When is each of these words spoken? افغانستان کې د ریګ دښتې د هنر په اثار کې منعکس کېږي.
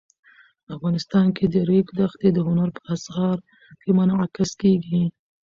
افغانستان 0.75 1.25
کې 1.35 1.45
د 1.53 1.55
ریګ 1.69 1.87
دښتې 1.99 2.29
د 2.33 2.37
هنر 2.47 2.69
په 2.75 2.81
اثار 2.93 3.37
کې 3.81 3.89
منعکس 3.97 4.51
کېږي. 4.61 5.03